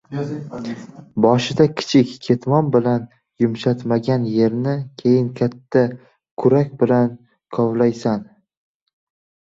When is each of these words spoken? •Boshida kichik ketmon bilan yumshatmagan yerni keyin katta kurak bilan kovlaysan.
•Boshida 1.25 1.65
kichik 1.81 2.13
ketmon 2.27 2.71
bilan 2.77 3.05
yumshatmagan 3.45 4.25
yerni 4.37 4.73
keyin 5.03 5.31
katta 5.41 5.85
kurak 6.45 6.75
bilan 6.83 7.13
kovlaysan. 7.59 8.29